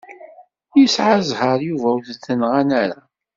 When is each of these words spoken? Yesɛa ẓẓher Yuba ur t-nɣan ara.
Yesɛa 0.79 1.17
ẓẓher 1.27 1.59
Yuba 1.67 1.87
ur 1.97 2.03
t-nɣan 2.21 2.69
ara. 2.83 2.99